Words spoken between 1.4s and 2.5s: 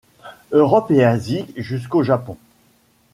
jusqu'au Japon.